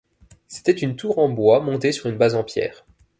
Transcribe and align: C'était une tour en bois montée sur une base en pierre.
C'était 0.47 0.71
une 0.71 0.95
tour 0.95 1.19
en 1.19 1.29
bois 1.29 1.59
montée 1.59 1.91
sur 1.91 2.07
une 2.07 2.17
base 2.17 2.33
en 2.33 2.43
pierre. 2.43 2.87